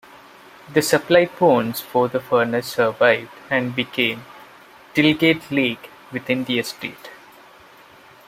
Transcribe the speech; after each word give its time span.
The 0.73 0.81
supply 0.81 1.27
ponds 1.27 1.79
for 1.79 2.07
the 2.07 2.19
furnace 2.19 2.65
survived 2.65 3.29
and 3.51 3.75
became 3.75 4.25
"Tilgate 4.95 5.51
Lake" 5.51 5.91
within 6.11 6.43
the 6.43 6.57
estate. 6.57 7.11